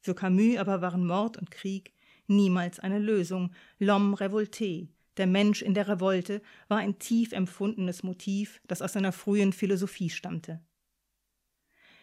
[0.00, 1.94] Für Camus aber waren Mord und Krieg
[2.26, 3.52] niemals eine Lösung.
[3.78, 9.12] L'homme révolté, der Mensch in der Revolte, war ein tief empfundenes Motiv, das aus seiner
[9.12, 10.60] frühen Philosophie stammte.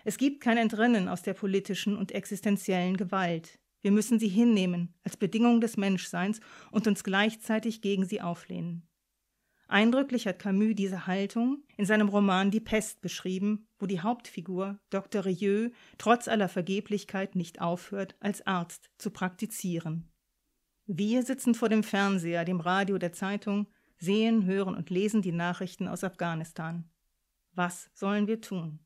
[0.04, 3.60] Es gibt kein Entrinnen aus der politischen und existenziellen Gewalt.
[3.82, 6.40] Wir müssen sie hinnehmen als Bedingung des Menschseins
[6.72, 8.88] und uns gleichzeitig gegen sie auflehnen.
[9.70, 15.26] Eindrücklich hat Camus diese Haltung in seinem Roman Die Pest beschrieben, wo die Hauptfigur, Dr.
[15.26, 20.10] Rieu, trotz aller Vergeblichkeit nicht aufhört, als Arzt zu praktizieren.
[20.86, 25.90] Wir sitzen vor dem Fernseher, dem Radio, der Zeitung, sehen, hören und lesen die Nachrichten
[25.90, 26.90] aus Afghanistan.
[27.54, 28.80] Was sollen wir tun?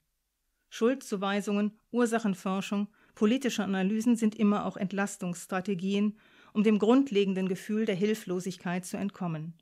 [0.70, 6.18] Schuldzuweisungen, Ursachenforschung, politische Analysen sind immer auch Entlastungsstrategien,
[6.54, 9.54] um dem grundlegenden Gefühl der Hilflosigkeit zu entkommen.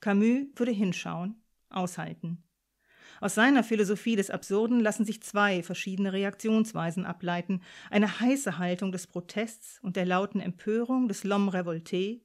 [0.00, 1.36] Camus würde hinschauen,
[1.68, 2.42] aushalten.
[3.20, 7.60] Aus seiner Philosophie des Absurden lassen sich zwei verschiedene Reaktionsweisen ableiten:
[7.90, 12.20] eine heiße Haltung des Protests und der lauten Empörung des L'homme révolté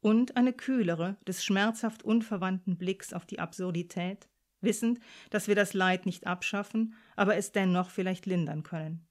[0.00, 4.28] und eine kühlere des schmerzhaft unverwandten Blicks auf die Absurdität,
[4.60, 9.06] wissend, dass wir das Leid nicht abschaffen, aber es dennoch vielleicht lindern können.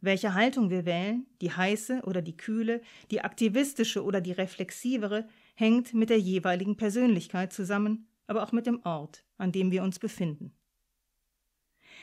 [0.00, 5.94] Welche Haltung wir wählen, die heiße oder die kühle, die aktivistische oder die reflexivere, hängt
[5.94, 10.52] mit der jeweiligen Persönlichkeit zusammen, aber auch mit dem Ort, an dem wir uns befinden.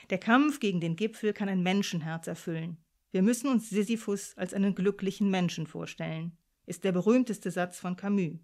[0.09, 2.77] Der Kampf gegen den Gipfel kann ein Menschenherz erfüllen.
[3.11, 8.39] Wir müssen uns Sisyphus als einen glücklichen Menschen vorstellen, ist der berühmteste Satz von Camus.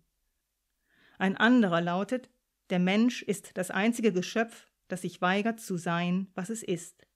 [1.18, 2.30] Ein anderer lautet,
[2.70, 7.08] der Mensch ist das einzige Geschöpf, das sich weigert zu sein, was es ist.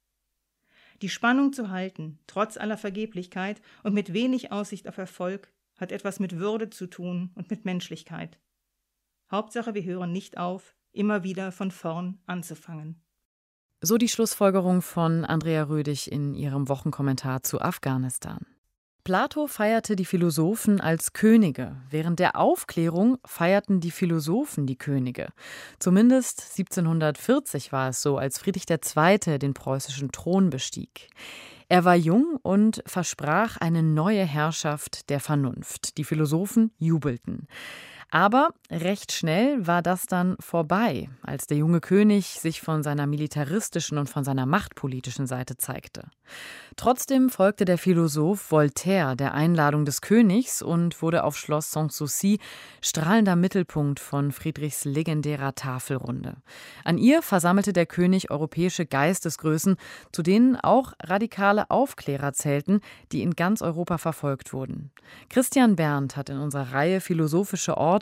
[1.02, 5.52] Die Spannung zu halten, trotz aller Vergeblichkeit und mit wenig Aussicht auf Erfolg,
[5.82, 8.40] hat etwas mit Würde zu tun und mit Menschlichkeit.
[9.32, 13.02] Hauptsache, wir hören nicht auf, immer wieder von vorn anzufangen.
[13.82, 18.46] So die Schlussfolgerung von Andrea Rödig in ihrem Wochenkommentar zu Afghanistan.
[19.04, 21.76] Plato feierte die Philosophen als Könige.
[21.90, 25.30] Während der Aufklärung feierten die Philosophen die Könige.
[25.80, 29.40] Zumindest 1740 war es so, als Friedrich II.
[29.40, 31.10] den preußischen Thron bestieg.
[31.72, 35.98] Er war jung und versprach eine neue Herrschaft der Vernunft.
[35.98, 37.48] Die Philosophen jubelten.
[38.14, 43.98] Aber recht schnell war das dann vorbei, als der junge König sich von seiner militaristischen
[43.98, 46.10] und von seiner machtpolitischen Seite zeigte.
[46.76, 52.40] Trotzdem folgte der Philosoph Voltaire der Einladung des Königs und wurde auf Schloss Sanssouci
[52.82, 56.36] strahlender Mittelpunkt von Friedrichs legendärer Tafelrunde.
[56.84, 59.78] An ihr versammelte der König europäische Geistesgrößen,
[60.12, 62.82] zu denen auch radikale Aufklärer zählten,
[63.14, 64.92] die in ganz Europa verfolgt wurden.
[65.30, 68.01] Christian Berndt hat in unserer Reihe Philosophische Orte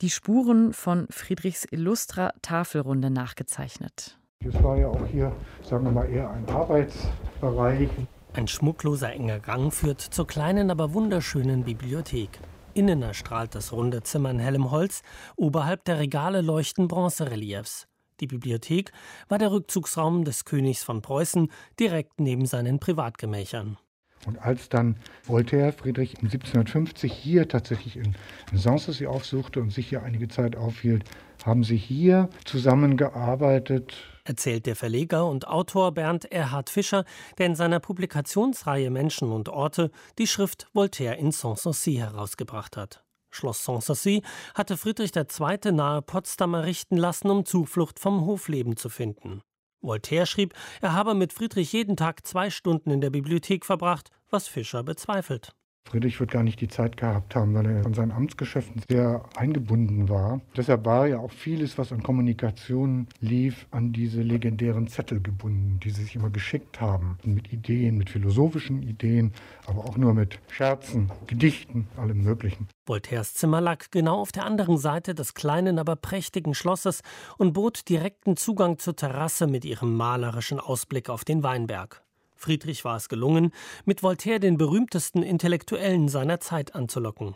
[0.00, 4.18] die Spuren von Friedrichs illustrer Tafelrunde nachgezeichnet.
[4.40, 7.88] Das war ja auch hier, sagen wir mal, eher ein Arbeitsbereich.
[8.34, 12.38] Ein schmuckloser enger Gang führt zur kleinen, aber wunderschönen Bibliothek.
[12.74, 15.02] Innen erstrahlt das runde Zimmer in hellem Holz,
[15.36, 17.88] oberhalb der Regale leuchten Bronzereliefs.
[18.20, 18.92] Die Bibliothek
[19.28, 23.78] war der Rückzugsraum des Königs von Preußen direkt neben seinen Privatgemächern.
[24.24, 28.16] Und als dann Voltaire Friedrich 1750 hier tatsächlich in
[28.52, 31.04] Sanssouci aufsuchte und sich hier einige Zeit aufhielt,
[31.44, 33.94] haben sie hier zusammengearbeitet.
[34.24, 37.04] Erzählt der Verleger und Autor Bernd Erhard Fischer,
[37.38, 43.04] der in seiner Publikationsreihe Menschen und Orte die Schrift Voltaire in Sanssouci herausgebracht hat.
[43.30, 44.22] Schloss Sanssouci
[44.54, 45.72] hatte Friedrich II.
[45.72, 49.42] nahe Potsdam errichten lassen, um Zuflucht vom Hofleben zu finden.
[49.86, 54.48] Voltaire schrieb, er habe mit Friedrich jeden Tag zwei Stunden in der Bibliothek verbracht, was
[54.48, 55.54] Fischer bezweifelt.
[55.86, 60.08] Friedrich wird gar nicht die Zeit gehabt haben, weil er von seinen Amtsgeschäften sehr eingebunden
[60.08, 60.40] war.
[60.56, 65.90] Deshalb war ja auch vieles, was an Kommunikation lief, an diese legendären Zettel gebunden, die
[65.90, 67.18] sie sich immer geschickt haben.
[67.24, 69.32] Mit Ideen, mit philosophischen Ideen,
[69.66, 72.66] aber auch nur mit Scherzen, Gedichten, allem Möglichen.
[72.84, 77.02] Voltaires Zimmer lag genau auf der anderen Seite des kleinen, aber prächtigen Schlosses
[77.38, 82.05] und bot direkten Zugang zur Terrasse mit ihrem malerischen Ausblick auf den Weinberg.
[82.36, 83.52] Friedrich war es gelungen,
[83.84, 87.34] mit Voltaire den berühmtesten Intellektuellen seiner Zeit anzulocken.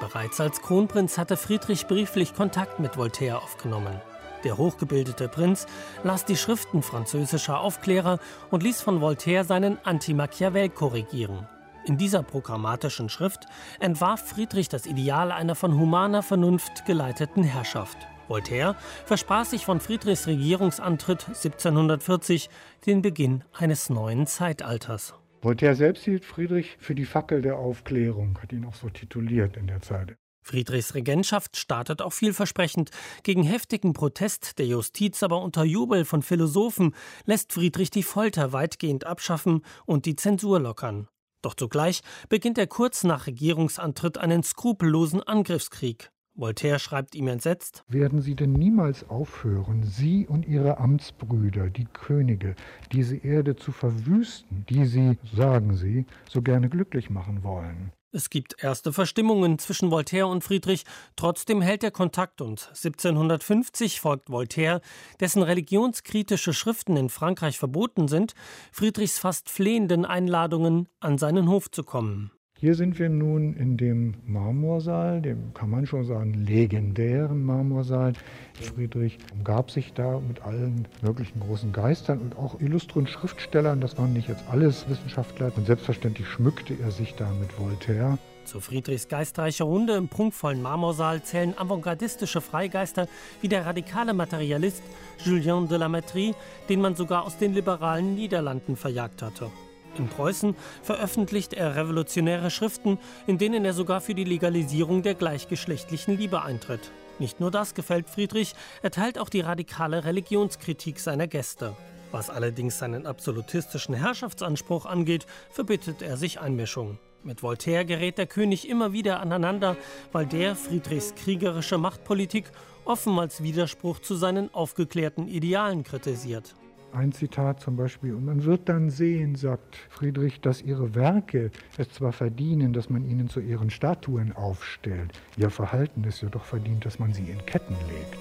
[0.00, 4.00] Bereits als Kronprinz hatte Friedrich brieflich Kontakt mit Voltaire aufgenommen.
[4.44, 5.66] Der hochgebildete Prinz
[6.02, 8.18] las die Schriften französischer Aufklärer
[8.50, 11.48] und ließ von Voltaire seinen Anti-Machiavel korrigieren.
[11.86, 13.46] In dieser programmatischen Schrift
[13.80, 17.96] entwarf Friedrich das Ideal einer von humaner Vernunft geleiteten Herrschaft.
[18.28, 22.48] Voltaire versprach sich von Friedrichs Regierungsantritt 1740
[22.86, 25.14] den Beginn eines neuen Zeitalters.
[25.42, 29.66] Voltaire selbst hielt Friedrich für die Fackel der Aufklärung, hat ihn auch so tituliert in
[29.66, 30.16] der Zeit.
[30.44, 32.90] Friedrichs Regentschaft startet auch vielversprechend.
[33.22, 39.06] Gegen heftigen Protest der Justiz, aber unter Jubel von Philosophen, lässt Friedrich die Folter weitgehend
[39.06, 41.08] abschaffen und die Zensur lockern.
[41.40, 46.10] Doch zugleich beginnt er kurz nach Regierungsantritt einen skrupellosen Angriffskrieg.
[46.36, 52.56] Voltaire schreibt ihm entsetzt: Werden Sie denn niemals aufhören, Sie und Ihre Amtsbrüder, die Könige,
[52.92, 57.92] diese Erde zu verwüsten, die Sie, sagen Sie, so gerne glücklich machen wollen?
[58.10, 60.84] Es gibt erste Verstimmungen zwischen Voltaire und Friedrich,
[61.16, 64.80] trotzdem hält er Kontakt und 1750 folgt Voltaire,
[65.18, 68.34] dessen religionskritische Schriften in Frankreich verboten sind,
[68.70, 72.30] Friedrichs fast flehenden Einladungen, an seinen Hof zu kommen.
[72.64, 78.14] Hier sind wir nun in dem Marmorsaal, dem kann man schon sagen legendären Marmorsaal.
[78.54, 83.82] Friedrich umgab sich da mit allen möglichen großen Geistern und auch illustren Schriftstellern.
[83.82, 85.52] Das waren nicht jetzt alles Wissenschaftler.
[85.54, 88.16] Und selbstverständlich schmückte er sich da mit Voltaire.
[88.46, 93.08] Zu Friedrichs geistreicher Runde im prunkvollen Marmorsaal zählen avantgardistische Freigeister
[93.42, 94.82] wie der radikale Materialist
[95.22, 96.34] Julien de la Métrie,
[96.70, 99.50] den man sogar aus den liberalen Niederlanden verjagt hatte.
[99.96, 106.18] In Preußen veröffentlicht er revolutionäre Schriften, in denen er sogar für die Legalisierung der gleichgeschlechtlichen
[106.18, 106.90] Liebe eintritt.
[107.20, 111.76] Nicht nur das gefällt Friedrich, er teilt auch die radikale Religionskritik seiner Gäste.
[112.10, 116.98] Was allerdings seinen absolutistischen Herrschaftsanspruch angeht, verbittet er sich Einmischung.
[117.22, 119.76] Mit Voltaire gerät der König immer wieder aneinander,
[120.12, 122.50] weil der Friedrichs kriegerische Machtpolitik
[122.84, 126.54] offen als Widerspruch zu seinen aufgeklärten Idealen kritisiert.
[126.94, 128.14] Ein Zitat zum Beispiel.
[128.14, 133.04] Und man wird dann sehen, sagt Friedrich, dass ihre Werke es zwar verdienen, dass man
[133.04, 137.44] ihnen zu ihren Statuen aufstellt, ihr Verhalten ist ja doch verdient, dass man sie in
[137.46, 138.16] Ketten legt.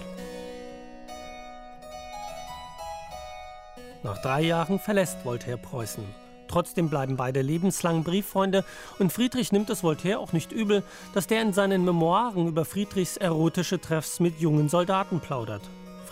[4.02, 6.04] Nach drei Jahren verlässt Voltaire Preußen.
[6.48, 8.66] Trotzdem bleiben beide lebenslang Brieffreunde
[8.98, 10.82] und Friedrich nimmt es Voltaire auch nicht übel,
[11.14, 15.62] dass der in seinen Memoiren über Friedrichs erotische Treffs mit jungen Soldaten plaudert.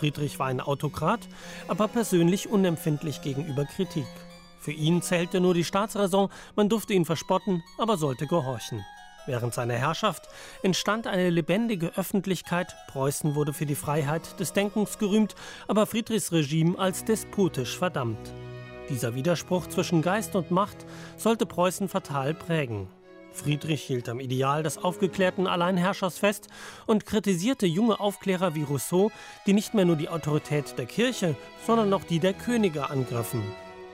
[0.02, 1.28] Friedrich war ein Autokrat,
[1.68, 4.08] aber persönlich unempfindlich gegenüber Kritik.
[4.58, 8.84] Für ihn zählte nur die Staatsräson, man durfte ihn verspotten, aber sollte gehorchen.
[9.26, 10.28] Während seiner Herrschaft
[10.64, 15.36] entstand eine lebendige Öffentlichkeit, Preußen wurde für die Freiheit des Denkens gerühmt,
[15.68, 18.32] aber Friedrichs Regime als despotisch verdammt.
[18.88, 20.84] Dieser Widerspruch zwischen Geist und Macht
[21.16, 22.88] sollte Preußen fatal prägen.
[23.32, 26.48] Friedrich hielt am Ideal des aufgeklärten Alleinherrschers fest
[26.86, 29.10] und kritisierte junge Aufklärer wie Rousseau,
[29.46, 33.42] die nicht mehr nur die Autorität der Kirche, sondern auch die der Könige angriffen.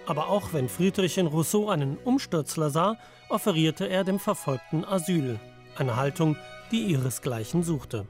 [0.07, 2.97] Aber auch wenn Friedrich in Rousseau einen Umstürzler sah,
[3.29, 5.39] offerierte er dem Verfolgten Asyl,
[5.77, 6.37] eine Haltung,
[6.71, 8.07] die ihresgleichen suchte.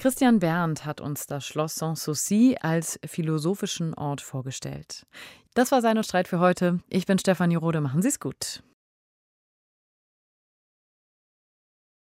[0.00, 5.04] Christian Berndt hat uns das Schloss Sanssouci als philosophischen Ort vorgestellt.
[5.52, 6.80] Das war sein Streit für heute.
[6.88, 7.82] Ich bin Stefanie Rode.
[7.82, 8.62] Machen Sie es gut.